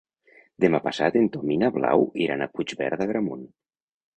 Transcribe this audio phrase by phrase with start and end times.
[0.63, 3.49] Demà passat en Tom i na Blau iran a Puigverd d'Agramunt.